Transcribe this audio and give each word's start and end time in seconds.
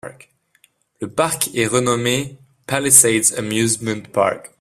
Le 0.99 1.11
parc 1.11 1.51
est 1.53 1.67
renommé 1.67 2.39
Palisades 2.65 3.37
Amusement 3.37 4.01
Park. 4.11 4.49